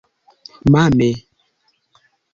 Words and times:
Mame! 0.71 1.09